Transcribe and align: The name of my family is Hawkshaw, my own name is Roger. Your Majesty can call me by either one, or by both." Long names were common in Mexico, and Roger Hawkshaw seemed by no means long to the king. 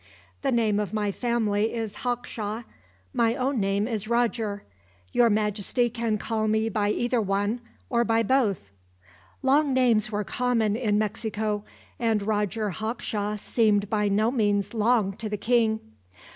The 0.41 0.51
name 0.51 0.79
of 0.79 0.93
my 0.93 1.11
family 1.11 1.75
is 1.75 1.97
Hawkshaw, 1.97 2.63
my 3.13 3.35
own 3.35 3.59
name 3.59 3.87
is 3.87 4.07
Roger. 4.07 4.63
Your 5.11 5.29
Majesty 5.29 5.91
can 5.91 6.17
call 6.17 6.47
me 6.47 6.69
by 6.69 6.89
either 6.89 7.21
one, 7.21 7.61
or 7.87 8.03
by 8.03 8.23
both." 8.23 8.71
Long 9.43 9.75
names 9.75 10.11
were 10.11 10.23
common 10.23 10.75
in 10.75 10.97
Mexico, 10.97 11.63
and 11.99 12.23
Roger 12.23 12.71
Hawkshaw 12.71 13.35
seemed 13.37 13.91
by 13.91 14.07
no 14.09 14.31
means 14.31 14.73
long 14.73 15.13
to 15.17 15.29
the 15.29 15.37
king. 15.37 15.79